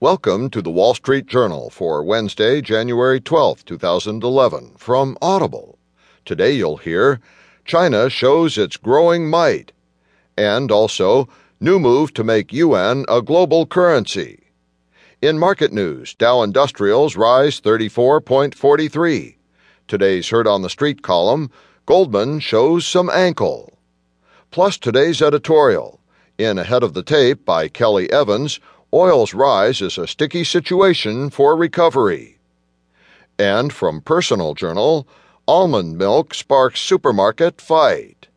Welcome 0.00 0.50
to 0.50 0.62
the 0.62 0.70
Wall 0.70 0.94
Street 0.94 1.26
Journal 1.26 1.70
for 1.70 2.04
Wednesday, 2.04 2.60
January 2.60 3.20
12, 3.20 3.64
2011, 3.64 4.74
from 4.76 5.18
Audible. 5.20 5.76
Today 6.24 6.52
you'll 6.52 6.76
hear 6.76 7.18
China 7.64 8.08
shows 8.08 8.56
its 8.56 8.76
growing 8.76 9.28
might, 9.28 9.72
and 10.36 10.70
also 10.70 11.28
new 11.58 11.80
move 11.80 12.14
to 12.14 12.22
make 12.22 12.52
yuan 12.52 13.06
a 13.08 13.20
global 13.20 13.66
currency. 13.66 14.44
In 15.20 15.36
market 15.36 15.72
news, 15.72 16.14
Dow 16.14 16.42
Industrials 16.42 17.16
rise 17.16 17.60
34.43. 17.60 19.34
Today's 19.88 20.28
Heard 20.28 20.46
on 20.46 20.62
the 20.62 20.70
Street 20.70 21.02
column, 21.02 21.50
Goldman 21.86 22.38
shows 22.38 22.86
some 22.86 23.10
ankle. 23.10 23.76
Plus 24.52 24.78
today's 24.78 25.20
editorial, 25.20 25.98
in 26.38 26.56
Ahead 26.56 26.84
of 26.84 26.94
the 26.94 27.02
Tape 27.02 27.44
by 27.44 27.66
Kelly 27.66 28.08
Evans, 28.12 28.60
oil's 28.92 29.34
rise 29.34 29.80
is 29.80 29.98
a 29.98 30.06
sticky 30.06 30.44
situation 30.44 31.30
for 31.30 31.56
recovery. 31.56 32.38
And 33.38 33.72
from 33.72 34.00
Personal 34.00 34.54
Journal, 34.54 35.06
almond 35.46 35.98
milk 35.98 36.34
sparks 36.34 36.80
supermarket 36.80 37.60
fight. 37.60 38.27